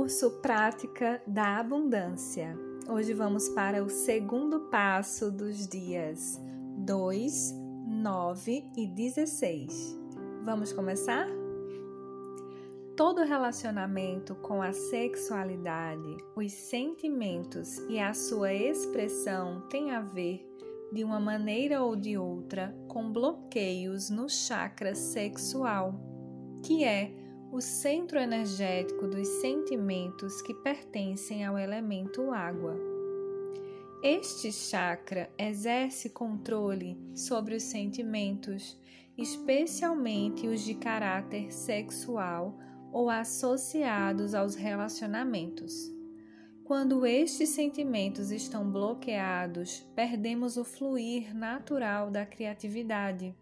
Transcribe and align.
Curso 0.00 0.30
Prática 0.40 1.22
da 1.26 1.58
Abundância. 1.58 2.56
Hoje 2.88 3.12
vamos 3.12 3.50
para 3.50 3.84
o 3.84 3.90
segundo 3.90 4.60
passo 4.70 5.30
dos 5.30 5.68
dias 5.68 6.40
2, 6.78 7.54
9 7.86 8.64
e 8.78 8.86
16. 8.86 10.00
Vamos 10.42 10.72
começar? 10.72 11.26
Todo 12.96 13.26
relacionamento 13.26 14.34
com 14.36 14.62
a 14.62 14.72
sexualidade, 14.72 16.16
os 16.34 16.50
sentimentos 16.50 17.76
e 17.86 17.98
a 17.98 18.14
sua 18.14 18.54
expressão 18.54 19.68
tem 19.68 19.90
a 19.90 20.00
ver, 20.00 20.40
de 20.90 21.04
uma 21.04 21.20
maneira 21.20 21.82
ou 21.82 21.94
de 21.94 22.16
outra, 22.16 22.74
com 22.88 23.12
bloqueios 23.12 24.08
no 24.08 24.30
chakra 24.30 24.94
sexual, 24.94 25.92
que 26.64 26.84
é 26.84 27.19
o 27.52 27.60
centro 27.60 28.18
energético 28.18 29.08
dos 29.08 29.26
sentimentos 29.40 30.40
que 30.40 30.54
pertencem 30.54 31.44
ao 31.44 31.58
elemento 31.58 32.30
água. 32.30 32.76
Este 34.02 34.52
chakra 34.52 35.28
exerce 35.36 36.10
controle 36.10 36.96
sobre 37.14 37.56
os 37.56 37.64
sentimentos, 37.64 38.78
especialmente 39.18 40.46
os 40.46 40.62
de 40.62 40.74
caráter 40.74 41.52
sexual 41.52 42.56
ou 42.92 43.10
associados 43.10 44.32
aos 44.32 44.54
relacionamentos. 44.54 45.92
Quando 46.64 47.04
estes 47.04 47.48
sentimentos 47.48 48.30
estão 48.30 48.70
bloqueados, 48.70 49.80
perdemos 49.94 50.56
o 50.56 50.64
fluir 50.64 51.34
natural 51.34 52.12
da 52.12 52.24
criatividade. 52.24 53.34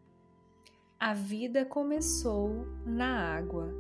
A 0.99 1.13
vida 1.13 1.65
começou 1.67 2.67
na 2.87 3.37
água. 3.37 3.78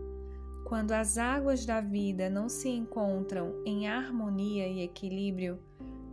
Quando 0.68 0.92
as 0.92 1.16
águas 1.16 1.64
da 1.64 1.80
vida 1.80 2.28
não 2.28 2.46
se 2.46 2.68
encontram 2.68 3.54
em 3.64 3.88
harmonia 3.88 4.68
e 4.68 4.82
equilíbrio, 4.82 5.58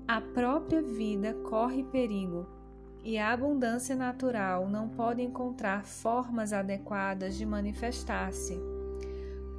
a 0.08 0.22
própria 0.22 0.82
vida 0.82 1.34
corre 1.44 1.84
perigo 1.84 2.48
e 3.04 3.18
a 3.18 3.34
abundância 3.34 3.98
natural 3.98 4.70
não 4.70 4.88
pode 4.88 5.22
encontrar 5.22 5.86
formas 5.86 6.54
adequadas 6.54 7.38
de 7.38 7.46
manifestar-se. 7.46 8.58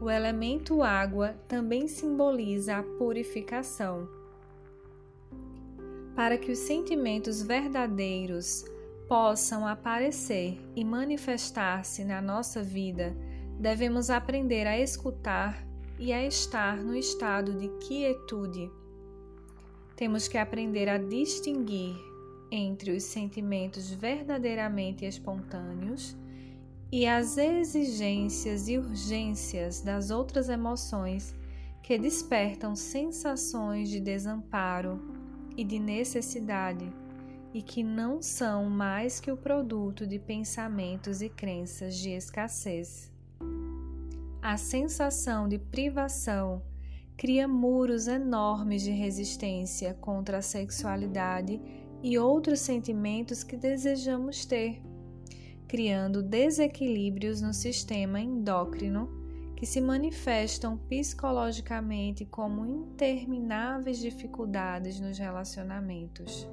O 0.01 0.09
elemento 0.09 0.83
água 0.83 1.37
também 1.47 1.89
simboliza 1.89 2.79
a 2.79 2.83
purificação. 2.83 4.09
Para 6.15 6.39
que 6.39 6.51
os 6.51 6.59
sentimentos 6.61 7.43
verdadeiros 7.43 8.65
possam 9.07 9.67
aparecer 9.67 10.59
e 10.75 10.83
manifestar-se 10.83 12.03
na 12.03 12.23
nossa 12.23 12.63
vida, 12.63 13.15
devemos 13.59 14.11
aprender 14.11 14.67
a 14.67 14.79
escutar 14.79 15.67
e 15.99 16.13
a 16.13 16.25
estar 16.27 16.77
no 16.77 16.95
estado 16.95 17.55
de 17.55 17.69
quietude. 17.87 18.71
Temos 19.97 20.29
que 20.29 20.37
aprender 20.37 20.89
a 20.89 20.99
distinguir 20.99 21.97
entre 22.51 22.91
os 22.91 23.03
sentimentos 23.03 23.91
verdadeiramente 23.91 25.05
espontâneos 25.05 26.17
e 26.93 27.07
as 27.07 27.39
exigências 27.39 28.69
e 28.69 28.79
urgências 28.79 29.81
das 29.81 30.11
outras 30.11 30.49
emoções 30.49 31.35
que 31.83 31.99
despertam 31.99 32.77
sensações 32.77 33.89
de 33.89 34.01
desamparo 34.01 35.01
e 35.57 35.65
de 35.65 35.79
necessidade 35.79 36.93
e 37.55 37.63
que 37.63 37.83
não 37.83 38.21
são 38.21 38.69
mais 38.69 39.19
que 39.19 39.31
o 39.33 39.37
produto 39.37 40.07
de 40.07 40.19
pensamentos 40.19 41.23
e 41.23 41.29
crenças 41.29 41.97
de 41.97 42.11
escassez. 42.11 43.16
A 44.43 44.57
sensação 44.57 45.49
de 45.49 45.59
privação 45.59 46.63
cria 47.17 47.49
muros 47.49 48.07
enormes 48.07 48.83
de 48.83 48.91
resistência 48.91 49.95
contra 49.95 50.39
a 50.39 50.43
sexualidade 50.43 51.61
e 52.03 52.19
outros 52.19 52.61
sentimentos 52.61 53.43
que 53.43 53.57
desejamos 53.57 54.45
ter, 54.45 54.81
criando 55.67 56.23
desequilíbrios 56.23 57.41
no 57.41 57.53
sistema 57.53 58.21
endócrino 58.21 59.09
que 59.57 59.65
se 59.65 59.81
manifestam 59.81 60.77
psicologicamente 60.77 62.27
como 62.27 62.67
intermináveis 62.67 63.99
dificuldades 63.99 65.01
nos 65.01 65.19
relacionamentos. 65.19 66.47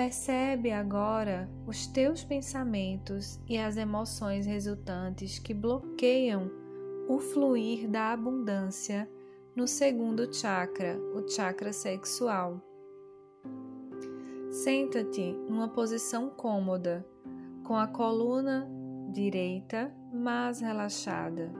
Percebe 0.00 0.72
agora 0.72 1.46
os 1.66 1.86
teus 1.86 2.24
pensamentos 2.24 3.38
e 3.46 3.58
as 3.58 3.76
emoções 3.76 4.46
resultantes 4.46 5.38
que 5.38 5.52
bloqueiam 5.52 6.50
o 7.06 7.18
fluir 7.18 7.86
da 7.86 8.10
abundância 8.10 9.06
no 9.54 9.68
segundo 9.68 10.34
chakra, 10.34 10.98
o 11.14 11.28
chakra 11.28 11.70
sexual. 11.70 12.62
Senta-te 14.50 15.32
numa 15.46 15.68
posição 15.68 16.30
cômoda, 16.30 17.06
com 17.62 17.76
a 17.76 17.86
coluna 17.86 18.66
direita 19.12 19.94
mais 20.14 20.62
relaxada, 20.62 21.52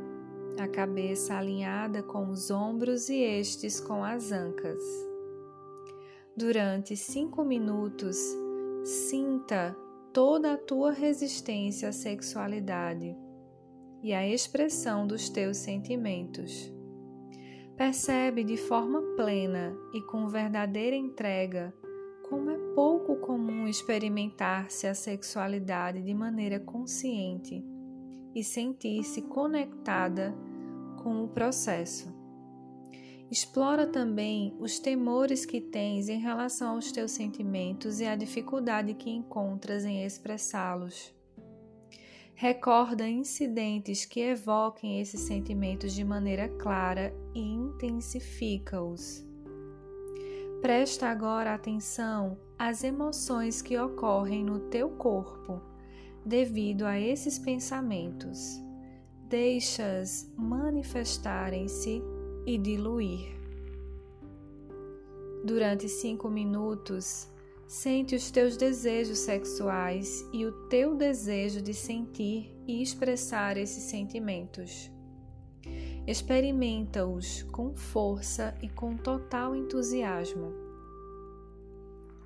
a 0.59 0.67
cabeça 0.67 1.37
alinhada 1.37 2.03
com 2.03 2.31
os 2.31 2.51
ombros 2.51 3.11
e 3.11 3.17
estes 3.17 3.79
com 3.79 4.03
as 4.03 4.33
ancas. 4.33 5.10
Durante 6.41 6.97
cinco 6.97 7.45
minutos, 7.45 8.17
sinta 8.83 9.77
toda 10.11 10.55
a 10.55 10.57
tua 10.57 10.91
resistência 10.91 11.91
à 11.91 11.93
sexualidade 11.93 13.15
e 14.03 14.15
à 14.15 14.27
expressão 14.27 15.07
dos 15.07 15.29
teus 15.29 15.59
sentimentos. 15.59 16.73
Percebe 17.77 18.43
de 18.43 18.57
forma 18.57 19.03
plena 19.17 19.77
e 19.93 20.01
com 20.01 20.29
verdadeira 20.29 20.97
entrega 20.97 21.75
como 22.27 22.49
é 22.49 22.57
pouco 22.75 23.17
comum 23.17 23.69
experimentar-se 23.69 24.87
a 24.87 24.95
sexualidade 24.95 26.03
de 26.03 26.15
maneira 26.15 26.59
consciente 26.59 27.63
e 28.35 28.43
sentir-se 28.43 29.21
conectada 29.21 30.35
com 31.03 31.23
o 31.23 31.29
processo. 31.29 32.19
Explora 33.31 33.87
também 33.87 34.57
os 34.59 34.81
temores 34.81 35.47
que 35.47 35.61
tens 35.61 36.09
em 36.09 36.19
relação 36.19 36.75
aos 36.75 36.91
teus 36.91 37.13
sentimentos 37.13 38.01
e 38.01 38.05
a 38.05 38.17
dificuldade 38.17 38.93
que 38.95 39.09
encontras 39.09 39.85
em 39.85 40.05
expressá-los. 40.05 41.15
Recorda 42.35 43.09
incidentes 43.09 44.05
que 44.05 44.19
evoquem 44.19 45.01
esses 45.01 45.21
sentimentos 45.21 45.93
de 45.93 46.03
maneira 46.03 46.49
clara 46.49 47.15
e 47.33 47.41
intensifica-os. 47.41 49.25
Presta 50.61 51.07
agora 51.07 51.55
atenção 51.55 52.37
às 52.59 52.83
emoções 52.83 53.63
que 53.63 53.79
ocorrem 53.79 54.43
no 54.43 54.59
teu 54.71 54.91
corpo 54.91 55.63
devido 56.27 56.85
a 56.85 56.99
esses 56.99 57.39
pensamentos. 57.39 58.61
Deixa-as 59.29 60.33
manifestarem-se 60.37 62.03
e 62.47 62.59
diluir. 62.59 63.39
Durante 65.45 65.89
cinco 65.89 66.29
minutos, 66.29 67.29
sente 67.67 68.15
os 68.15 68.31
teus 68.31 68.57
desejos 68.57 69.19
sexuais 69.19 70.29
e 70.33 70.45
o 70.45 70.53
teu 70.69 70.95
desejo 70.95 71.63
de 71.63 71.73
sentir 71.73 72.55
e 72.67 72.83
expressar 72.83 73.57
esses 73.57 73.85
sentimentos. 73.85 74.91
Experimenta-os 76.07 77.43
com 77.45 77.75
força 77.75 78.55
e 78.63 78.69
com 78.69 78.97
total 78.97 79.55
entusiasmo. 79.55 80.53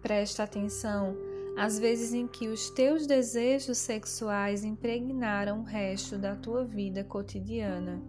Presta 0.03 0.43
atenção 0.43 1.17
às 1.57 1.79
vezes 1.79 2.13
em 2.13 2.27
que 2.27 2.49
os 2.49 2.69
teus 2.71 3.07
desejos 3.07 3.79
sexuais 3.79 4.65
impregnaram 4.65 5.61
o 5.61 5.63
resto 5.63 6.19
da 6.19 6.35
tua 6.35 6.65
vida 6.65 7.05
cotidiana 7.05 8.03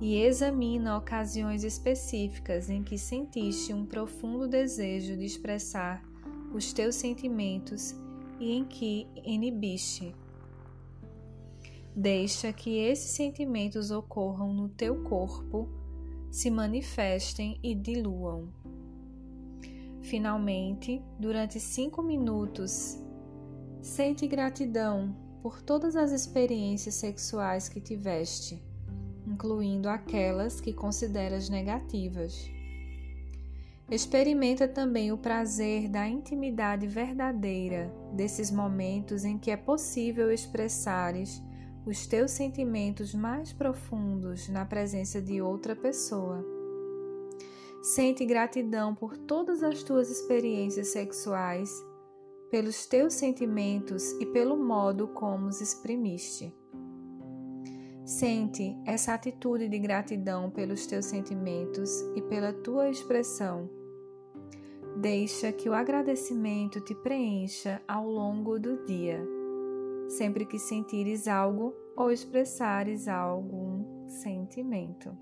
e 0.00 0.16
examina 0.16 0.96
ocasiões 0.96 1.62
específicas 1.62 2.70
em 2.70 2.82
que 2.82 2.96
sentiste 2.96 3.74
um 3.74 3.84
profundo 3.84 4.48
desejo 4.48 5.14
de 5.16 5.26
expressar 5.26 6.02
os 6.54 6.72
teus 6.72 6.94
sentimentos 6.94 7.94
e 8.38 8.52
em 8.52 8.64
que 8.64 9.06
inibiste. 9.22 10.14
Deixa 11.94 12.50
que 12.52 12.78
esses 12.78 13.10
sentimentos 13.10 13.90
ocorram 13.90 14.54
no 14.54 14.70
teu 14.70 15.02
corpo, 15.02 15.68
se 16.30 16.50
manifestem 16.50 17.58
e 17.62 17.74
diluam. 17.74 18.48
Finalmente, 20.00 21.02
durante 21.18 21.60
cinco 21.60 22.02
minutos, 22.02 22.98
sente 23.82 24.26
gratidão 24.26 25.14
por 25.42 25.60
todas 25.60 25.94
as 25.94 26.10
experiências 26.10 26.94
sexuais 26.94 27.68
que 27.68 27.80
tiveste 27.80 28.69
incluindo 29.40 29.88
aquelas 29.88 30.60
que 30.60 30.70
consideras 30.70 31.48
negativas. 31.48 32.50
Experimenta 33.90 34.68
também 34.68 35.10
o 35.10 35.16
prazer 35.16 35.88
da 35.88 36.06
intimidade 36.06 36.86
verdadeira, 36.86 37.90
desses 38.12 38.50
momentos 38.50 39.24
em 39.24 39.38
que 39.38 39.50
é 39.50 39.56
possível 39.56 40.30
expressares 40.30 41.42
os 41.86 42.06
teus 42.06 42.32
sentimentos 42.32 43.14
mais 43.14 43.50
profundos 43.50 44.46
na 44.50 44.66
presença 44.66 45.22
de 45.22 45.40
outra 45.40 45.74
pessoa. 45.74 46.44
Sente 47.82 48.26
gratidão 48.26 48.94
por 48.94 49.16
todas 49.16 49.62
as 49.62 49.82
tuas 49.82 50.10
experiências 50.10 50.88
sexuais, 50.88 51.70
pelos 52.50 52.86
teus 52.86 53.14
sentimentos 53.14 54.12
e 54.20 54.26
pelo 54.26 54.56
modo 54.56 55.08
como 55.08 55.46
os 55.46 55.62
exprimiste. 55.62 56.59
Sente 58.10 58.76
essa 58.84 59.14
atitude 59.14 59.68
de 59.68 59.78
gratidão 59.78 60.50
pelos 60.50 60.84
teus 60.84 61.04
sentimentos 61.06 62.02
e 62.16 62.20
pela 62.20 62.52
tua 62.52 62.88
expressão. 62.88 63.70
Deixa 64.96 65.52
que 65.52 65.68
o 65.68 65.72
agradecimento 65.72 66.80
te 66.80 66.92
preencha 66.92 67.80
ao 67.86 68.10
longo 68.10 68.58
do 68.58 68.84
dia, 68.84 69.24
sempre 70.08 70.44
que 70.44 70.58
sentires 70.58 71.28
algo 71.28 71.72
ou 71.96 72.10
expressares 72.10 73.06
algum 73.06 74.08
sentimento. 74.08 75.16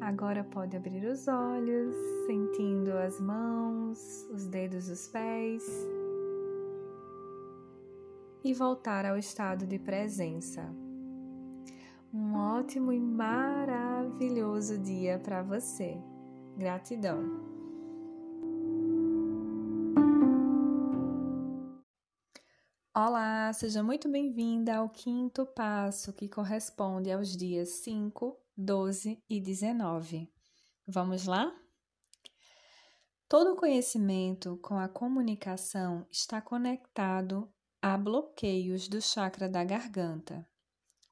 Agora 0.00 0.44
pode 0.44 0.76
abrir 0.76 1.04
os 1.04 1.26
olhos, 1.26 1.96
sentindo 2.28 2.92
as 2.92 3.20
mãos, 3.20 3.98
os 4.32 4.46
dedos 4.46 4.86
dos 4.86 5.08
pés 5.08 5.64
e 8.44 8.54
voltar 8.54 9.04
ao 9.04 9.16
estado 9.16 9.66
de 9.66 9.78
presença. 9.78 10.62
Um 12.12 12.34
ótimo 12.34 12.92
e 12.92 13.00
maravilhoso 13.00 14.78
dia 14.78 15.18
para 15.18 15.42
você. 15.42 15.96
Gratidão. 16.56 17.48
Olá, 22.96 23.52
seja 23.52 23.82
muito 23.82 24.08
bem-vinda 24.08 24.76
ao 24.76 24.88
quinto 24.88 25.46
passo 25.46 26.12
que 26.12 26.28
corresponde 26.28 27.12
aos 27.12 27.36
dias 27.36 27.68
5, 27.84 28.36
12 28.56 29.22
e 29.30 29.40
19. 29.40 30.28
Vamos 30.84 31.26
lá? 31.26 31.54
Todo 33.28 33.54
conhecimento 33.54 34.56
com 34.62 34.78
a 34.78 34.88
comunicação 34.88 36.06
está 36.10 36.40
conectado 36.40 37.48
há 37.80 37.96
bloqueios 37.96 38.88
do 38.88 39.00
chakra 39.00 39.48
da 39.48 39.64
garganta, 39.64 40.46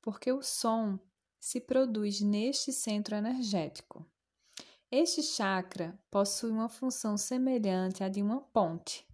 porque 0.02 0.32
o 0.32 0.42
som 0.42 0.98
se 1.38 1.60
produz 1.60 2.20
neste 2.20 2.72
centro 2.72 3.14
energético. 3.14 4.04
Este 4.90 5.22
chakra 5.22 5.98
possui 6.10 6.50
uma 6.50 6.68
função 6.68 7.16
semelhante 7.16 8.02
à 8.02 8.08
de 8.08 8.22
uma 8.22 8.40
ponte. 8.40 9.06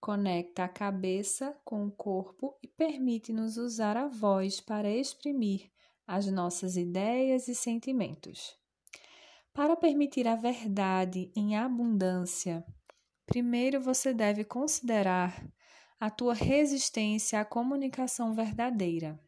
Conecta 0.00 0.64
a 0.64 0.68
cabeça 0.68 1.54
com 1.64 1.86
o 1.86 1.90
corpo 1.90 2.58
e 2.62 2.66
permite-nos 2.66 3.58
usar 3.58 3.96
a 3.96 4.08
voz 4.08 4.60
para 4.60 4.90
exprimir 4.90 5.70
as 6.06 6.26
nossas 6.26 6.76
ideias 6.76 7.48
e 7.48 7.54
sentimentos. 7.54 8.56
Para 9.52 9.76
permitir 9.76 10.26
a 10.26 10.36
verdade 10.36 11.30
em 11.36 11.56
abundância, 11.56 12.64
primeiro 13.26 13.80
você 13.80 14.14
deve 14.14 14.42
considerar 14.42 15.44
a 16.00 16.08
tua 16.08 16.32
resistência 16.32 17.38
à 17.38 17.44
comunicação 17.44 18.34
verdadeira. 18.34 19.20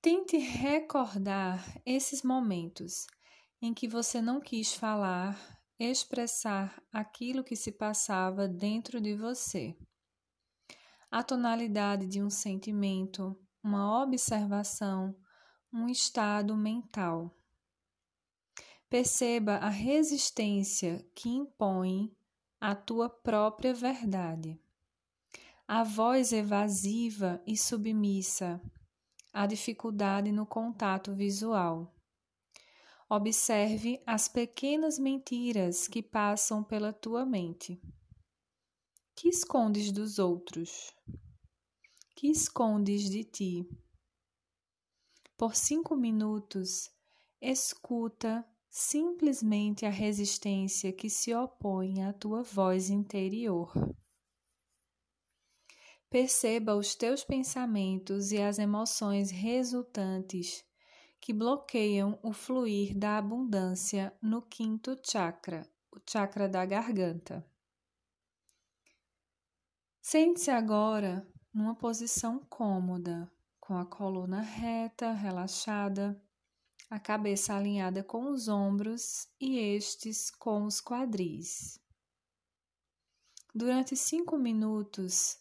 Tente 0.00 0.38
recordar 0.38 1.62
esses 1.84 2.22
momentos 2.22 3.06
em 3.60 3.74
que 3.74 3.86
você 3.86 4.22
não 4.22 4.40
quis 4.40 4.72
falar, 4.72 5.60
expressar 5.78 6.82
aquilo 6.90 7.44
que 7.44 7.54
se 7.54 7.70
passava 7.70 8.48
dentro 8.48 8.98
de 8.98 9.14
você. 9.14 9.76
A 11.10 11.22
tonalidade 11.22 12.06
de 12.06 12.22
um 12.22 12.30
sentimento, 12.30 13.38
uma 13.62 14.02
observação, 14.02 15.14
um 15.70 15.86
estado 15.86 16.56
mental. 16.56 17.36
Perceba 18.88 19.56
a 19.56 19.68
resistência 19.68 21.06
que 21.14 21.28
impõe 21.28 22.10
a 22.58 22.74
tua 22.74 23.10
própria 23.10 23.74
verdade 23.74 24.58
a 25.70 25.84
voz 25.84 26.32
evasiva 26.32 27.42
e 27.46 27.54
submissa, 27.54 28.58
a 29.30 29.46
dificuldade 29.46 30.32
no 30.32 30.46
contato 30.46 31.14
visual. 31.14 31.94
Observe 33.06 34.02
as 34.06 34.28
pequenas 34.28 34.98
mentiras 34.98 35.86
que 35.86 36.02
passam 36.02 36.64
pela 36.64 36.90
tua 36.90 37.26
mente. 37.26 37.78
Que 39.14 39.28
escondes 39.28 39.92
dos 39.92 40.18
outros? 40.18 40.90
Que 42.16 42.28
escondes 42.28 43.10
de 43.10 43.24
ti? 43.24 43.68
Por 45.36 45.54
cinco 45.54 45.94
minutos, 45.94 46.90
escuta 47.42 48.42
simplesmente 48.70 49.84
a 49.84 49.90
resistência 49.90 50.94
que 50.94 51.10
se 51.10 51.34
opõe 51.34 52.04
à 52.04 52.14
tua 52.14 52.42
voz 52.42 52.88
interior. 52.88 53.70
Perceba 56.10 56.74
os 56.74 56.94
teus 56.94 57.22
pensamentos 57.22 58.32
e 58.32 58.40
as 58.40 58.58
emoções 58.58 59.30
resultantes 59.30 60.64
que 61.20 61.34
bloqueiam 61.34 62.18
o 62.22 62.32
fluir 62.32 62.96
da 62.96 63.18
abundância 63.18 64.16
no 64.22 64.40
quinto 64.40 64.98
chakra, 65.04 65.68
o 65.92 65.98
chakra 66.08 66.48
da 66.48 66.64
garganta. 66.64 67.44
Sente-se 70.00 70.50
agora 70.50 71.28
numa 71.52 71.74
posição 71.74 72.38
cômoda, 72.48 73.30
com 73.60 73.76
a 73.76 73.84
coluna 73.84 74.40
reta, 74.40 75.12
relaxada, 75.12 76.18
a 76.88 76.98
cabeça 76.98 77.54
alinhada 77.54 78.02
com 78.02 78.30
os 78.30 78.48
ombros 78.48 79.28
e 79.38 79.58
estes 79.58 80.30
com 80.30 80.64
os 80.64 80.80
quadris. 80.80 81.78
Durante 83.54 83.94
cinco 83.94 84.38
minutos, 84.38 85.38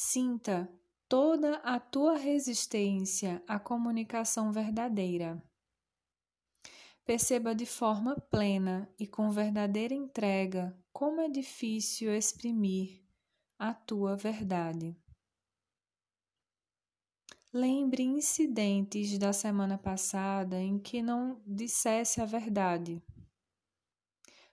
Sinta 0.00 0.72
toda 1.08 1.56
a 1.56 1.80
tua 1.80 2.16
resistência 2.16 3.42
à 3.48 3.58
comunicação 3.58 4.52
verdadeira. 4.52 5.42
Perceba 7.04 7.52
de 7.52 7.66
forma 7.66 8.14
plena 8.14 8.88
e 8.96 9.08
com 9.08 9.28
verdadeira 9.32 9.92
entrega 9.92 10.72
como 10.92 11.20
é 11.20 11.28
difícil 11.28 12.14
exprimir 12.14 13.04
a 13.58 13.74
tua 13.74 14.14
verdade. 14.14 14.96
Lembre 17.52 18.04
incidentes 18.04 19.18
da 19.18 19.32
semana 19.32 19.76
passada 19.76 20.60
em 20.60 20.78
que 20.78 21.02
não 21.02 21.42
dissesse 21.44 22.20
a 22.20 22.24
verdade, 22.24 23.02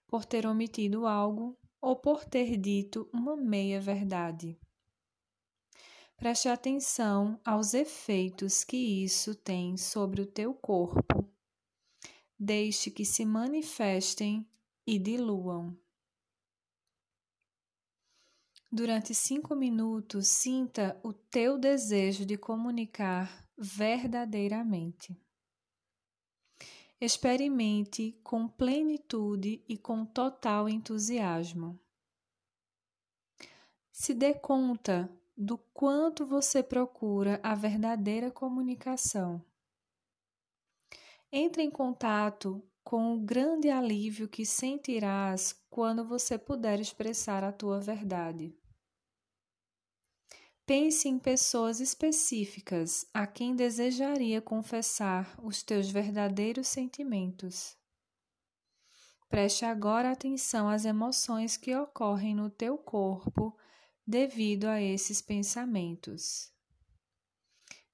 por 0.08 0.26
ter 0.26 0.48
omitido 0.48 1.06
algo 1.06 1.56
ou 1.80 1.96
por 1.96 2.26
ter 2.26 2.58
dito 2.58 3.08
uma 3.14 3.38
meia-verdade. 3.38 4.60
Preste 6.18 6.48
atenção 6.48 7.40
aos 7.44 7.74
efeitos 7.74 8.64
que 8.64 8.78
isso 8.78 9.36
tem 9.36 9.76
sobre 9.76 10.22
o 10.22 10.26
teu 10.26 10.54
corpo. 10.54 11.30
Deixe 12.40 12.90
que 12.90 13.04
se 13.04 13.26
manifestem 13.26 14.48
e 14.88 14.98
diluam. 14.98 15.78
Durante 18.72 19.14
cinco 19.14 19.56
minutos, 19.56 20.28
sinta 20.28 21.00
o 21.04 21.14
teu 21.14 21.58
desejo 21.58 22.26
de 22.26 22.38
comunicar 22.38 23.48
verdadeiramente. 23.58 25.18
Experimente 27.00 28.18
com 28.24 28.48
plenitude 28.48 29.64
e 29.68 29.78
com 29.78 30.06
total 30.06 30.68
entusiasmo. 30.68 31.80
Se 33.92 34.14
dê 34.14 34.34
conta 34.34 35.10
do 35.38 35.58
quanto 35.74 36.26
você 36.26 36.64
procura 36.64 37.40
a 37.44 37.54
verdadeira 37.54 38.32
comunicação. 38.32 39.44
Entre 41.32 41.62
em 41.62 41.70
contato 41.70 42.64
com 42.84 43.16
o 43.16 43.20
grande 43.20 43.70
alívio 43.70 44.28
que 44.28 44.46
sentirás 44.46 45.54
quando 45.70 46.06
você 46.06 46.38
puder 46.38 46.80
expressar 46.80 47.44
a 47.44 47.52
tua 47.52 47.80
verdade. 47.80 48.56
Pense 50.66 51.08
em 51.08 51.20
pessoas 51.20 51.80
específicas 51.80 53.08
a 53.14 53.28
quem 53.28 53.56
desejaria 53.56 54.42
confessar 54.42 55.36
os 55.44 55.62
teus 55.62 55.90
verdadeiros 55.90 56.68
sentimentos. 56.68 57.78
Preste 59.30 59.66
agora 59.66 60.12
atenção 60.12 60.70
às 60.70 60.86
emoções 60.86 61.58
que 61.58 61.76
ocorrem 61.76 62.34
no 62.34 62.50
teu 62.50 62.78
corpo 62.78 63.56
devido 64.06 64.66
a 64.66 64.82
esses 64.82 65.22
pensamentos. 65.22 66.52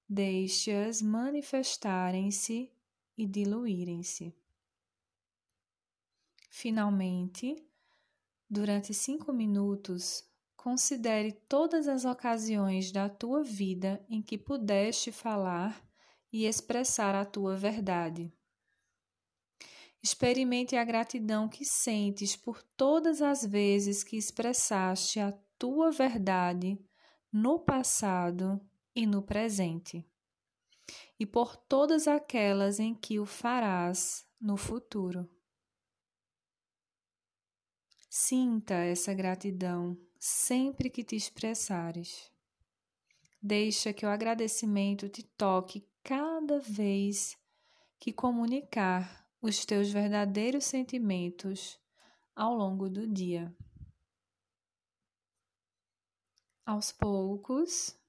Deixe-as 0.07 1.01
manifestarem-se 1.01 2.69
e 3.17 3.25
diluírem-se. 3.25 4.35
Finalmente, 6.49 7.55
durante 8.49 8.93
cinco 8.93 9.31
minutos, 9.31 10.29
considere 10.57 11.31
todas 11.31 11.87
as 11.87 12.03
ocasiões 12.03 12.91
da 12.91 13.07
tua 13.07 13.41
vida 13.41 14.05
em 14.09 14.21
que 14.21 14.37
pudeste 14.37 15.11
falar 15.11 15.81
e 16.31 16.45
expressar 16.45 17.15
a 17.15 17.23
tua 17.23 17.55
verdade. 17.55 18.31
Experimente 20.03 20.75
a 20.75 20.83
gratidão 20.83 21.47
que 21.47 21.63
sentes 21.63 22.35
por 22.35 22.61
todas 22.75 23.21
as 23.21 23.45
vezes 23.45 24.03
que 24.03 24.17
expressaste 24.17 25.19
a 25.19 25.31
tua 25.61 25.91
verdade 25.91 26.83
no 27.31 27.59
passado 27.59 28.59
e 28.95 29.05
no 29.05 29.21
presente, 29.21 30.03
e 31.19 31.25
por 31.25 31.55
todas 31.55 32.07
aquelas 32.07 32.79
em 32.79 32.95
que 32.95 33.19
o 33.19 33.27
farás 33.27 34.27
no 34.41 34.57
futuro. 34.57 35.29
Sinta 38.09 38.73
essa 38.73 39.13
gratidão 39.13 39.95
sempre 40.19 40.89
que 40.89 41.03
te 41.03 41.15
expressares. 41.15 42.31
Deixa 43.39 43.93
que 43.93 44.03
o 44.03 44.09
agradecimento 44.09 45.07
te 45.09 45.21
toque 45.21 45.87
cada 46.03 46.59
vez 46.59 47.37
que 47.99 48.11
comunicar 48.11 49.29
os 49.39 49.63
teus 49.63 49.91
verdadeiros 49.91 50.65
sentimentos 50.65 51.79
ao 52.35 52.55
longo 52.55 52.89
do 52.89 53.07
dia. 53.07 53.55
Aos 56.71 56.89
poucos, 56.89 57.99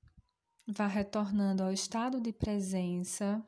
vá 0.65 0.87
retornando 0.87 1.65
ao 1.65 1.73
estado 1.73 2.21
de 2.21 2.33
presença, 2.33 3.45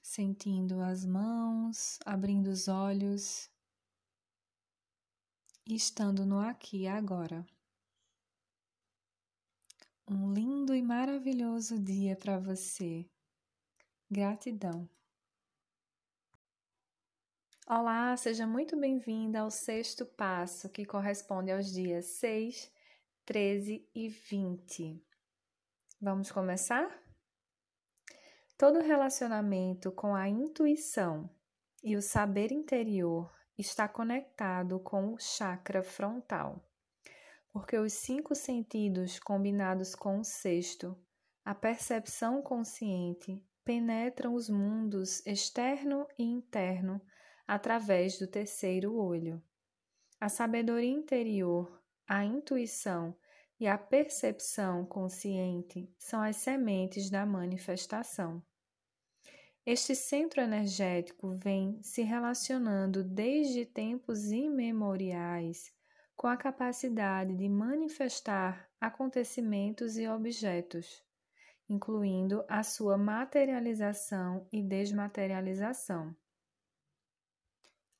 sentindo 0.00 0.80
as 0.80 1.04
mãos, 1.04 1.98
abrindo 2.06 2.46
os 2.46 2.68
olhos 2.68 3.50
e 5.66 5.74
estando 5.74 6.24
no 6.24 6.38
aqui 6.38 6.82
e 6.82 6.86
agora. 6.86 7.44
Um 10.08 10.32
lindo 10.32 10.72
e 10.72 10.80
maravilhoso 10.80 11.76
dia 11.76 12.14
para 12.14 12.38
você. 12.38 13.04
Gratidão. 14.08 14.88
Olá, 17.66 18.16
seja 18.16 18.46
muito 18.46 18.78
bem-vinda 18.78 19.40
ao 19.40 19.50
sexto 19.50 20.06
passo, 20.06 20.68
que 20.68 20.86
corresponde 20.86 21.50
aos 21.50 21.72
dias 21.72 22.04
6, 22.04 22.72
13 23.26 23.88
e 23.94 24.06
20. 24.06 25.02
Vamos 25.98 26.30
começar? 26.30 27.02
Todo 28.58 28.82
relacionamento 28.82 29.90
com 29.90 30.14
a 30.14 30.28
intuição 30.28 31.30
e 31.82 31.96
o 31.96 32.02
saber 32.02 32.52
interior 32.52 33.32
está 33.56 33.88
conectado 33.88 34.78
com 34.78 35.14
o 35.14 35.18
chakra 35.18 35.82
frontal, 35.82 36.70
porque 37.50 37.78
os 37.78 37.94
cinco 37.94 38.34
sentidos 38.34 39.18
combinados 39.18 39.94
com 39.94 40.18
o 40.18 40.24
sexto, 40.24 40.94
a 41.42 41.54
percepção 41.54 42.42
consciente, 42.42 43.42
penetram 43.64 44.34
os 44.34 44.50
mundos 44.50 45.24
externo 45.24 46.06
e 46.18 46.24
interno 46.24 47.00
através 47.46 48.18
do 48.18 48.26
terceiro 48.26 48.94
olho. 48.94 49.42
A 50.20 50.28
sabedoria 50.28 50.92
interior, 50.92 51.83
a 52.06 52.24
intuição 52.24 53.16
e 53.58 53.66
a 53.66 53.78
percepção 53.78 54.84
consciente 54.84 55.88
são 55.98 56.20
as 56.20 56.36
sementes 56.36 57.08
da 57.08 57.24
manifestação. 57.24 58.42
Este 59.66 59.94
centro 59.94 60.42
energético 60.42 61.34
vem 61.36 61.82
se 61.82 62.02
relacionando 62.02 63.02
desde 63.02 63.64
tempos 63.64 64.30
imemoriais 64.30 65.72
com 66.14 66.26
a 66.26 66.36
capacidade 66.36 67.34
de 67.34 67.48
manifestar 67.48 68.68
acontecimentos 68.80 69.96
e 69.96 70.06
objetos, 70.06 71.02
incluindo 71.68 72.44
a 72.46 72.62
sua 72.62 72.98
materialização 72.98 74.46
e 74.52 74.62
desmaterialização. 74.62 76.14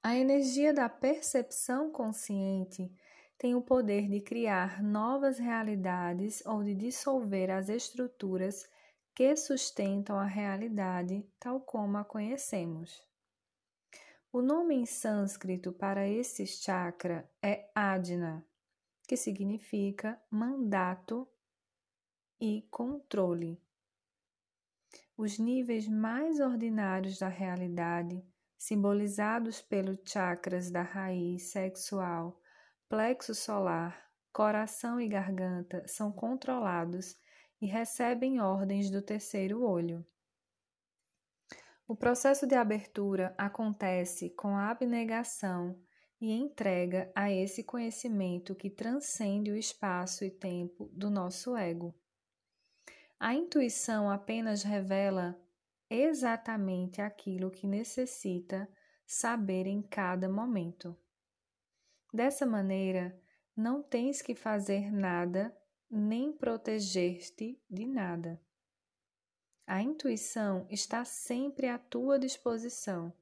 A 0.02 0.14
energia 0.14 0.74
da 0.74 0.86
percepção 0.86 1.90
consciente 1.90 2.92
tem 3.38 3.54
o 3.54 3.62
poder 3.62 4.08
de 4.08 4.20
criar 4.20 4.82
novas 4.82 5.38
realidades 5.38 6.44
ou 6.46 6.62
de 6.62 6.74
dissolver 6.74 7.50
as 7.50 7.68
estruturas 7.68 8.68
que 9.14 9.36
sustentam 9.36 10.18
a 10.18 10.24
realidade 10.24 11.26
tal 11.38 11.60
como 11.60 11.96
a 11.98 12.04
conhecemos. 12.04 13.02
O 14.32 14.42
nome 14.42 14.74
em 14.74 14.84
sânscrito 14.84 15.72
para 15.72 16.08
esse 16.08 16.44
chakra 16.46 17.30
é 17.40 17.70
Adna, 17.72 18.44
que 19.06 19.16
significa 19.16 20.20
mandato 20.28 21.28
e 22.40 22.66
controle. 22.70 23.62
Os 25.16 25.38
níveis 25.38 25.86
mais 25.86 26.40
ordinários 26.40 27.20
da 27.20 27.28
realidade, 27.28 28.26
simbolizados 28.58 29.62
pelos 29.62 30.00
chakras 30.04 30.68
da 30.68 30.82
raiz 30.82 31.44
sexual, 31.52 32.40
plexo 32.88 33.34
solar, 33.34 34.10
coração 34.32 35.00
e 35.00 35.08
garganta, 35.08 35.86
são 35.86 36.12
controlados 36.12 37.16
e 37.60 37.66
recebem 37.66 38.40
ordens 38.40 38.90
do 38.90 39.00
terceiro 39.00 39.62
olho. 39.62 40.06
O 41.86 41.94
processo 41.94 42.46
de 42.46 42.54
abertura 42.54 43.34
acontece 43.36 44.30
com 44.30 44.56
a 44.56 44.70
abnegação 44.70 45.78
e 46.20 46.32
entrega 46.32 47.12
a 47.14 47.30
esse 47.30 47.62
conhecimento 47.62 48.54
que 48.54 48.70
transcende 48.70 49.50
o 49.50 49.56
espaço 49.56 50.24
e 50.24 50.30
tempo 50.30 50.88
do 50.92 51.10
nosso 51.10 51.54
ego. 51.54 51.94
A 53.20 53.34
intuição 53.34 54.10
apenas 54.10 54.62
revela 54.62 55.38
exatamente 55.90 57.00
aquilo 57.00 57.50
que 57.50 57.66
necessita 57.66 58.68
saber 59.06 59.66
em 59.66 59.82
cada 59.82 60.28
momento. 60.28 60.96
Dessa 62.14 62.46
maneira, 62.46 63.20
não 63.56 63.82
tens 63.82 64.22
que 64.22 64.36
fazer 64.36 64.92
nada 64.92 65.52
nem 65.90 66.32
proteger-te 66.32 67.60
de 67.68 67.84
nada. 67.84 68.40
A 69.66 69.82
intuição 69.82 70.64
está 70.70 71.04
sempre 71.04 71.66
à 71.66 71.76
tua 71.76 72.16
disposição. 72.16 73.12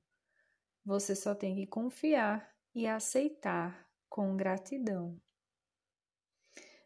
Você 0.84 1.16
só 1.16 1.34
tem 1.34 1.54
que 1.54 1.66
confiar 1.66 2.54
e 2.74 2.86
aceitar 2.86 3.88
com 4.10 4.36
gratidão. 4.36 5.18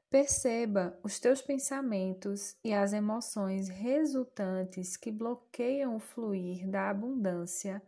Perceba 0.09 0.97
os 1.03 1.19
teus 1.19 1.43
pensamentos 1.43 2.57
e 2.63 2.73
as 2.73 2.93
emoções 2.93 3.69
resultantes 3.69 4.97
que 4.97 5.11
bloqueiam 5.11 5.97
o 5.97 5.99
fluir 5.99 6.71
da 6.71 6.89
abundância 6.89 7.83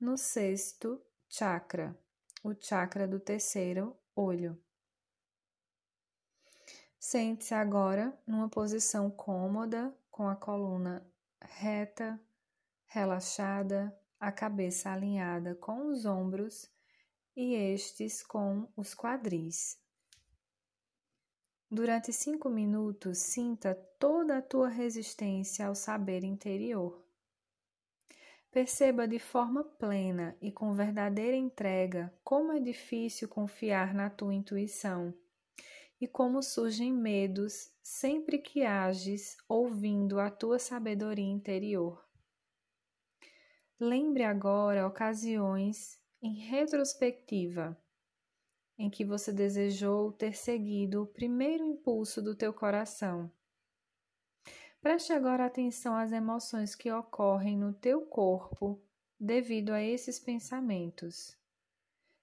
no 0.00 0.16
sexto 0.18 1.00
chakra, 1.28 1.96
o 2.42 2.54
chakra 2.54 3.06
do 3.06 3.20
terceiro 3.20 3.96
olho. 4.14 4.60
Sente-se 6.98 7.54
agora 7.54 8.16
numa 8.26 8.48
posição 8.48 9.10
cômoda, 9.10 9.94
com 10.10 10.28
a 10.28 10.36
coluna 10.36 11.06
reta, 11.40 12.20
relaxada, 12.86 13.96
a 14.18 14.30
cabeça 14.30 14.90
alinhada 14.90 15.54
com 15.54 15.86
os 15.88 16.04
ombros 16.04 16.70
e 17.34 17.54
estes 17.54 18.22
com 18.22 18.68
os 18.76 18.94
quadris. 18.94 19.78
Durante 21.70 22.12
cinco 22.12 22.50
minutos, 22.50 23.18
sinta 23.18 23.74
toda 23.98 24.38
a 24.38 24.42
tua 24.42 24.68
resistência 24.68 25.66
ao 25.66 25.74
saber 25.74 26.24
interior. 26.24 27.02
Perceba 28.50 29.06
de 29.06 29.18
forma 29.20 29.62
plena 29.62 30.36
e 30.40 30.50
com 30.50 30.74
verdadeira 30.74 31.36
entrega 31.36 32.12
como 32.24 32.52
é 32.52 32.58
difícil 32.58 33.28
confiar 33.28 33.94
na 33.94 34.10
tua 34.10 34.34
intuição 34.34 35.14
e 36.00 36.08
como 36.08 36.42
surgem 36.42 36.92
medos 36.92 37.72
sempre 37.82 38.38
que 38.38 38.62
ages 38.64 39.36
ouvindo 39.48 40.18
a 40.18 40.30
tua 40.30 40.58
sabedoria 40.58 41.30
interior. 41.30 42.04
Lembre 43.78 44.24
agora 44.24 44.86
ocasiões 44.86 46.00
em 46.20 46.34
retrospectiva 46.34 47.80
em 48.76 48.90
que 48.90 49.04
você 49.04 49.30
desejou 49.30 50.10
ter 50.10 50.34
seguido 50.34 51.02
o 51.02 51.06
primeiro 51.06 51.62
impulso 51.62 52.22
do 52.22 52.34
teu 52.34 52.52
coração. 52.52 53.30
Preste 54.80 55.12
agora 55.12 55.44
atenção 55.44 55.94
às 55.94 56.10
emoções 56.10 56.74
que 56.74 56.90
ocorrem 56.90 57.56
no 57.56 57.74
teu 57.74 58.00
corpo 58.06 58.80
devido 59.18 59.72
a 59.72 59.82
esses 59.82 60.18
pensamentos. 60.18 61.36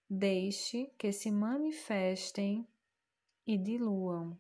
Deixe 0.10 0.92
que 0.98 1.12
se 1.12 1.30
manifestem 1.30 2.68
e 3.46 3.58
diluam. 3.58 4.40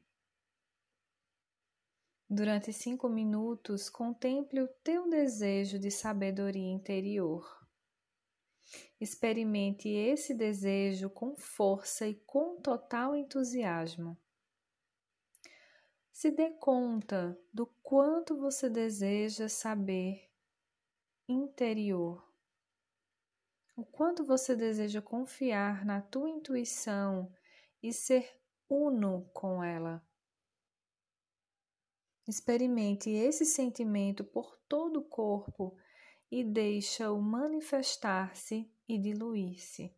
Durante 2.27 2.73
cinco 2.73 3.07
minutos, 3.07 3.87
contemple 3.87 4.61
o 4.61 4.67
teu 4.83 5.07
desejo 5.07 5.77
de 5.77 5.91
sabedoria 5.91 6.71
interior. 6.71 7.65
Experimente 8.99 9.87
esse 9.87 10.33
desejo 10.33 11.09
com 11.09 11.35
força 11.37 12.07
e 12.07 12.15
com 12.15 12.59
total 12.59 13.15
entusiasmo. 13.15 14.17
Se 16.19 16.31
dê 16.31 16.49
conta 16.49 17.39
do 17.53 17.67
quanto 17.83 18.35
você 18.35 18.67
deseja 18.67 19.47
saber 19.47 20.27
interior. 21.27 22.27
O 23.75 23.85
quanto 23.85 24.25
você 24.25 24.55
deseja 24.55 24.99
confiar 24.99 25.85
na 25.85 26.01
tua 26.01 26.27
intuição 26.27 27.31
e 27.83 27.93
ser 27.93 28.35
uno 28.67 29.29
com 29.31 29.63
ela. 29.63 30.03
Experimente 32.27 33.11
esse 33.11 33.45
sentimento 33.45 34.23
por 34.23 34.57
todo 34.67 35.01
o 35.01 35.07
corpo 35.07 35.77
e 36.31 36.43
deixa-o 36.43 37.21
manifestar-se 37.21 38.67
e 38.89 38.97
diluir-se. 38.97 39.95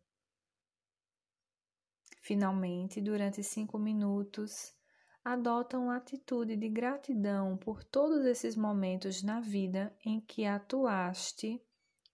Finalmente, 2.20 3.00
durante 3.00 3.42
cinco 3.42 3.78
minutos, 3.78 4.78
adota 5.24 5.78
uma 5.78 5.96
atitude 5.96 6.56
de 6.56 6.68
gratidão 6.68 7.56
por 7.56 7.84
todos 7.84 8.24
esses 8.24 8.56
momentos 8.56 9.22
na 9.22 9.40
vida 9.40 9.94
em 10.04 10.20
que 10.20 10.44
atuaste 10.44 11.62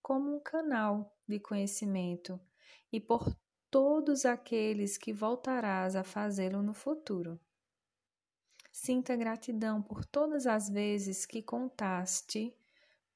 como 0.02 0.36
um 0.36 0.40
canal 0.40 1.16
de 1.26 1.38
conhecimento 1.38 2.40
e 2.92 3.00
por 3.00 3.36
todos 3.70 4.24
aqueles 4.24 4.96
que 4.96 5.12
voltarás 5.12 5.96
a 5.96 6.04
fazê-lo 6.04 6.62
no 6.62 6.74
futuro. 6.74 7.38
Sinta 8.72 9.16
gratidão 9.16 9.82
por 9.82 10.04
todas 10.04 10.46
as 10.46 10.68
vezes 10.68 11.24
que 11.24 11.42
contaste 11.42 12.54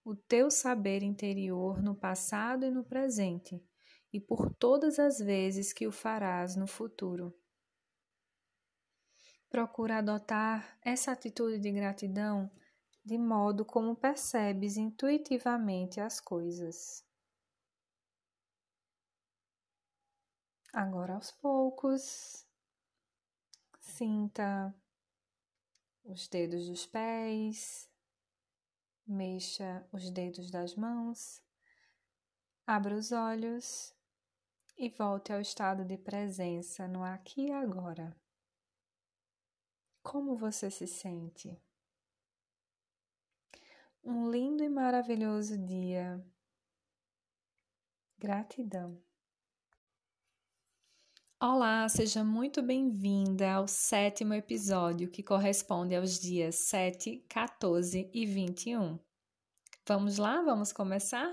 o 0.05 0.17
teu 0.17 0.51
saber 0.51 1.03
interior 1.03 1.83
no 1.83 1.95
passado 1.95 2.65
e 2.65 2.71
no 2.71 2.83
presente, 2.83 3.63
e 4.13 4.19
por 4.19 4.53
todas 4.55 4.99
as 4.99 5.19
vezes 5.19 5.73
que 5.73 5.87
o 5.87 5.93
farás 5.93 6.57
no 6.57 6.67
futuro. 6.67 7.35
Procura 9.51 9.99
adotar 9.99 10.79
essa 10.81 11.11
atitude 11.11 11.59
de 11.59 11.73
gratidão 11.73 12.49
de 13.05 13.19
modo 13.19 13.65
como 13.65 13.97
percebes 13.97 14.77
intuitivamente 14.77 16.01
as 16.01 16.21
coisas. 16.21 17.05
Agora, 20.73 21.15
aos 21.15 21.33
poucos, 21.33 22.47
sinta 23.81 24.73
os 26.05 26.29
dedos 26.29 26.69
dos 26.69 26.87
pés, 26.87 27.91
mexa 29.05 29.85
os 29.91 30.11
dedos 30.11 30.49
das 30.49 30.77
mãos, 30.77 31.43
abra 32.65 32.95
os 32.95 33.11
olhos 33.11 33.93
e 34.79 34.89
volte 34.91 35.33
ao 35.33 35.41
estado 35.41 35.85
de 35.85 35.99
presença 35.99 36.87
no 36.87 37.03
aqui 37.03 37.47
e 37.47 37.53
agora. 37.53 38.17
Como 40.03 40.35
você 40.35 40.71
se 40.71 40.87
sente? 40.87 41.61
Um 44.03 44.31
lindo 44.31 44.65
e 44.65 44.69
maravilhoso 44.69 45.59
dia. 45.59 46.25
Gratidão. 48.19 48.99
Olá, 51.39 51.89
seja 51.89 52.25
muito 52.25 52.63
bem-vinda 52.63 53.53
ao 53.53 53.69
sétimo 53.69 54.33
episódio 54.33 55.11
que 55.11 55.23
corresponde 55.23 55.95
aos 55.95 56.19
dias 56.19 56.55
7, 56.57 57.25
14 57.29 58.11
e 58.13 58.27
21. 58.27 58.99
Vamos 59.87 60.17
lá, 60.17 60.43
vamos 60.43 60.73
começar? 60.73 61.31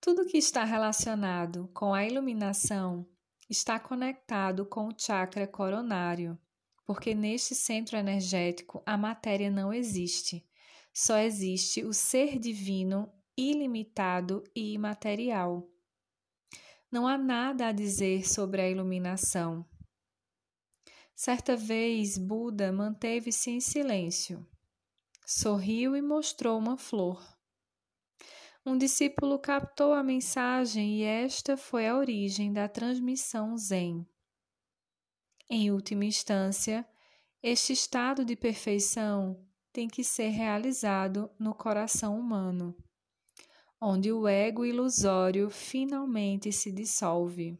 Tudo 0.00 0.26
que 0.26 0.38
está 0.38 0.64
relacionado 0.64 1.68
com 1.74 1.92
a 1.92 2.04
iluminação 2.04 3.08
está 3.50 3.78
conectado 3.80 4.64
com 4.64 4.86
o 4.88 4.94
chakra 4.96 5.46
coronário, 5.46 6.38
porque 6.88 7.14
neste 7.14 7.54
centro 7.54 7.96
energético 7.96 8.82
a 8.84 8.96
matéria 8.96 9.48
não 9.48 9.72
existe, 9.72 10.44
só 10.92 11.18
existe 11.18 11.84
o 11.84 11.92
ser 11.92 12.40
divino 12.40 13.08
ilimitado 13.36 14.42
e 14.56 14.72
imaterial 14.72 15.70
não 16.90 17.06
há 17.06 17.18
nada 17.18 17.68
a 17.68 17.72
dizer 17.72 18.26
sobre 18.26 18.62
a 18.62 18.70
iluminação. 18.70 19.64
Certa 21.14 21.54
vez, 21.54 22.16
Buda 22.16 22.72
manteve-se 22.72 23.50
em 23.50 23.60
silêncio. 23.60 24.46
Sorriu 25.26 25.94
e 25.94 26.00
mostrou 26.00 26.58
uma 26.58 26.78
flor. 26.78 27.22
Um 28.64 28.78
discípulo 28.78 29.38
captou 29.38 29.92
a 29.92 30.02
mensagem 30.02 31.00
e 31.00 31.02
esta 31.02 31.56
foi 31.56 31.86
a 31.86 31.96
origem 31.96 32.52
da 32.52 32.68
transmissão 32.68 33.56
Zen. 33.58 34.06
Em 35.50 35.70
última 35.70 36.04
instância, 36.04 36.86
este 37.42 37.72
estado 37.72 38.24
de 38.24 38.36
perfeição 38.36 39.44
tem 39.72 39.88
que 39.88 40.04
ser 40.04 40.28
realizado 40.28 41.30
no 41.38 41.54
coração 41.54 42.18
humano 42.18 42.76
onde 43.80 44.12
o 44.12 44.26
ego 44.26 44.64
ilusório 44.64 45.48
finalmente 45.50 46.50
se 46.52 46.72
dissolve. 46.72 47.58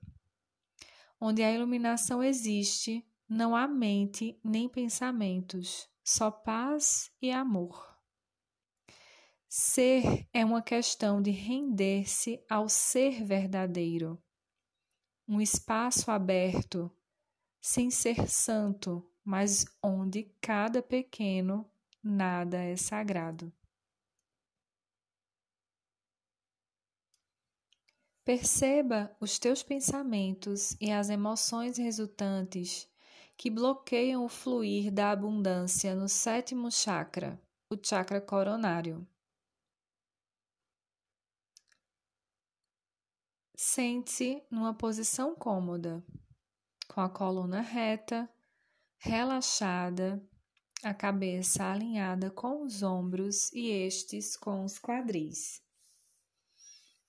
Onde 1.20 1.42
a 1.42 1.52
iluminação 1.52 2.22
existe, 2.22 3.06
não 3.28 3.54
há 3.54 3.66
mente 3.68 4.38
nem 4.42 4.68
pensamentos, 4.68 5.88
só 6.02 6.30
paz 6.30 7.10
e 7.20 7.30
amor. 7.30 7.96
Ser 9.48 10.28
é 10.32 10.44
uma 10.44 10.62
questão 10.62 11.22
de 11.22 11.30
render-se 11.30 12.44
ao 12.50 12.68
ser 12.68 13.24
verdadeiro, 13.24 14.22
um 15.26 15.40
espaço 15.40 16.10
aberto, 16.10 16.90
sem 17.60 17.90
ser 17.90 18.28
santo, 18.28 19.04
mas 19.24 19.64
onde 19.82 20.24
cada 20.40 20.82
pequeno 20.82 21.68
nada 22.02 22.58
é 22.58 22.76
sagrado. 22.76 23.52
Perceba 28.24 29.16
os 29.20 29.38
teus 29.38 29.62
pensamentos 29.62 30.76
e 30.80 30.90
as 30.90 31.08
emoções 31.08 31.78
resultantes 31.78 32.86
que 33.38 33.48
bloqueiam 33.48 34.24
o 34.24 34.28
fluir 34.28 34.92
da 34.92 35.10
abundância 35.12 35.94
no 35.94 36.08
sétimo 36.08 36.70
chakra, 36.70 37.40
o 37.70 37.76
chakra 37.80 38.20
coronário. 38.20 39.06
Sente-se 43.56 44.42
numa 44.50 44.74
posição 44.74 45.34
cômoda, 45.34 46.04
com 46.98 47.02
a 47.02 47.08
coluna 47.08 47.60
reta, 47.60 48.28
relaxada, 48.96 50.20
a 50.82 50.92
cabeça 50.92 51.62
alinhada 51.64 52.28
com 52.28 52.64
os 52.64 52.82
ombros 52.82 53.52
e 53.52 53.68
estes 53.68 54.36
com 54.36 54.64
os 54.64 54.80
quadris. 54.80 55.62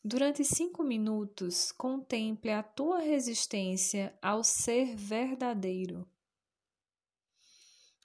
Durante 0.04 0.46
cinco 0.46 0.84
minutos, 0.84 1.72
contemple 1.72 2.52
a 2.52 2.62
tua 2.62 3.00
resistência 3.00 4.16
ao 4.22 4.44
ser 4.44 4.96
verdadeiro. 4.96 6.08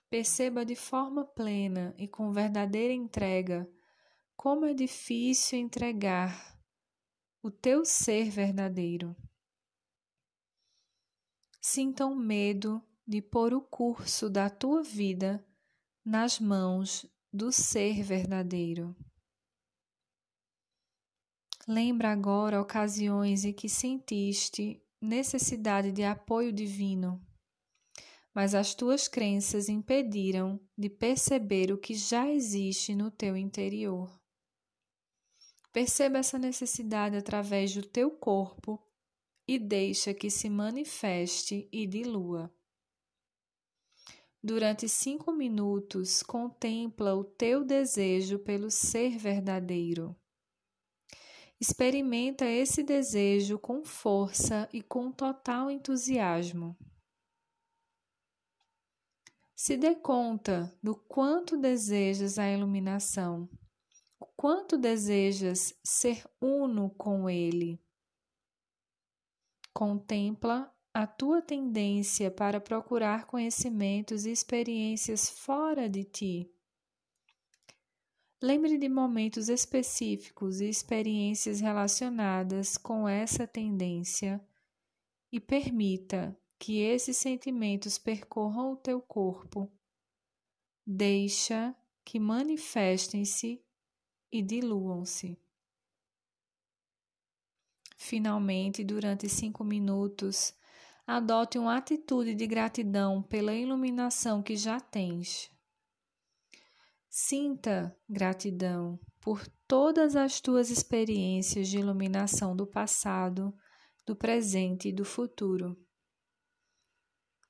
Perceba 0.09 0.65
de 0.65 0.75
forma 0.75 1.23
plena 1.23 1.95
e 1.99 2.09
com 2.09 2.33
verdadeira 2.33 2.95
entrega 2.95 3.71
como 4.35 4.65
é 4.65 4.73
difícil 4.73 5.59
entregar 5.59 6.59
o 7.43 7.51
teu 7.51 7.85
ser 7.85 8.31
verdadeiro. 8.31 9.15
Sinta 11.67 12.05
um 12.05 12.15
medo 12.15 12.83
de 13.09 13.23
pôr 13.23 13.55
o 13.55 13.63
curso 13.63 14.29
da 14.29 14.51
tua 14.51 14.83
vida 14.83 15.43
nas 16.05 16.39
mãos 16.39 17.07
do 17.33 17.51
ser 17.51 18.03
verdadeiro. 18.03 18.95
Lembra 21.67 22.13
agora 22.13 22.61
ocasiões 22.61 23.47
em 23.47 23.53
que 23.55 23.67
sentiste 23.67 24.79
necessidade 25.01 25.91
de 25.91 26.05
apoio 26.05 26.53
divino, 26.53 27.19
mas 28.35 28.55
as 28.55 28.75
tuas 28.75 29.09
crenças 29.09 29.67
impediram 29.67 30.61
de 30.77 30.91
perceber 30.91 31.73
o 31.73 31.79
que 31.79 31.95
já 31.95 32.29
existe 32.29 32.95
no 32.95 33.11
teu 33.11 33.39
interior. 33.39 34.21
Perceba 35.73 36.19
essa 36.19 36.39
necessidade 36.39 37.17
através 37.17 37.75
do 37.75 37.83
teu 37.83 38.11
corpo 38.11 38.79
e 39.47 39.59
deixa 39.59 40.15
que 40.15 40.31
se 40.31 40.49
manifeste 40.49 41.69
e 41.71 41.87
dilua. 41.87 42.53
Durante 44.43 44.89
cinco 44.89 45.33
minutos, 45.33 46.23
contempla 46.23 47.15
o 47.15 47.25
teu 47.25 47.65
desejo 47.65 48.39
pelo 48.39 48.71
ser 48.71 49.17
verdadeiro. 49.17 50.15
Experimenta 51.61 52.45
esse 52.45 52.83
desejo 52.83 53.59
com 53.59 53.85
força 53.85 54.69
e 54.73 54.83
com 54.83 55.11
total 55.11 55.71
entusiasmo. 55.71 56.77
Se 59.57 59.77
dê 59.77 59.95
conta 59.95 60.77
do 60.83 60.95
quanto 60.95 61.57
desejas 61.57 62.39
a 62.39 62.51
iluminação, 62.51 63.49
o 64.21 64.27
quanto 64.27 64.77
desejas 64.77 65.73
ser 65.83 66.23
uno 66.39 66.91
com 66.91 67.31
Ele. 67.31 67.84
Contempla 69.75 70.73
a 70.95 71.05
tua 71.05 71.43
tendência 71.43 72.31
para 72.31 72.61
procurar 72.61 73.27
conhecimentos 73.27 74.25
e 74.25 74.31
experiências 74.31 75.29
fora 75.29 75.89
de 75.89 76.05
ti. 76.05 76.51
Lembre 78.41 78.79
de 78.79 78.89
momentos 78.89 79.49
específicos 79.49 80.61
e 80.61 80.69
experiências 80.69 81.61
relacionadas 81.61 82.77
com 82.77 83.09
essa 83.09 83.49
tendência 83.49 84.41
e 85.33 85.41
permita 85.41 86.39
que 86.57 86.79
esses 86.79 87.17
sentimentos 87.17 87.99
percorram 87.99 88.73
o 88.73 88.77
teu 88.77 89.01
corpo. 89.01 89.69
Deixa 90.87 91.75
que 92.05 92.21
manifestem-se 92.21 93.61
e 94.31 94.41
diluam-se. 94.41 95.37
Finalmente, 98.07 98.85
durante 98.85 99.31
cinco 99.31 99.65
minutos, 99.65 100.53
adote 101.07 101.57
uma 101.57 101.79
atitude 101.79 102.35
de 102.35 102.47
gratidão 102.47 103.23
pela 103.23 103.55
iluminação 103.55 104.43
que 104.43 104.57
já 104.57 104.79
tens. 104.79 105.51
Sinta 107.09 107.97
gratidão 108.07 109.01
por 109.23 109.49
todas 109.67 110.17
as 110.17 110.39
tuas 110.39 110.69
experiências 110.69 111.67
de 111.67 111.79
iluminação 111.79 112.55
do 112.55 112.67
passado, 112.67 113.55
do 114.05 114.15
presente 114.15 114.91
e 114.91 114.93
do 114.93 115.07
futuro. 115.07 115.75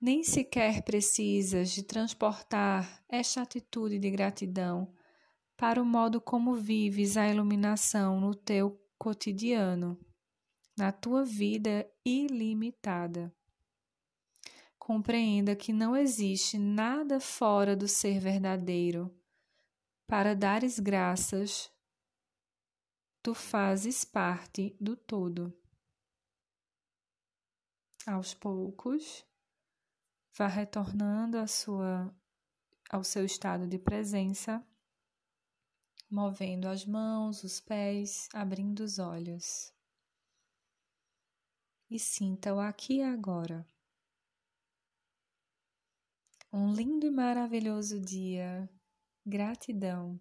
Nem 0.01 0.23
sequer 0.23 0.85
precisas 0.85 1.71
de 1.71 1.83
transportar 1.83 3.03
esta 3.09 3.43
atitude 3.43 3.99
de 3.99 4.09
gratidão 4.09 4.95
para 5.57 5.83
o 5.83 5.85
modo 5.85 6.21
como 6.21 6.55
vives 6.55 7.17
a 7.17 7.29
iluminação 7.29 8.21
no 8.21 8.37
teu 8.37 8.81
cotidiano, 8.97 9.99
na 10.77 10.91
tua 10.91 11.25
vida 11.25 11.89
ilimitada. 12.05 13.35
Compreenda 14.79 15.57
que 15.57 15.73
não 15.73 15.97
existe 15.97 16.59
nada 16.59 17.19
fora 17.21 17.77
do 17.77 17.89
ser 17.89 18.19
verdadeiro. 18.19 19.11
Para 20.07 20.35
dares 20.35 20.79
graças, 20.79 21.73
tu 23.23 23.35
fazes 23.35 24.05
parte 24.05 24.77
do 24.79 24.95
todo. 24.95 25.57
Aos 28.07 28.35
poucos, 28.35 29.25
vá 30.37 30.47
retornando 30.47 31.39
sua, 31.49 32.15
ao 32.91 33.03
seu 33.03 33.25
estado 33.25 33.67
de 33.67 33.79
presença, 33.79 34.63
movendo 36.11 36.69
as 36.69 36.85
mãos, 36.85 37.43
os 37.43 37.59
pés, 37.61 38.29
abrindo 38.35 38.81
os 38.81 38.99
olhos. 38.99 39.73
E 41.91 41.99
sinta 41.99 42.55
o 42.55 42.61
aqui 42.61 42.99
e 42.99 43.03
agora. 43.03 43.67
Um 46.53 46.73
lindo 46.73 47.07
e 47.07 47.11
maravilhoso 47.11 48.01
dia. 48.01 48.69
Gratidão. 49.27 50.21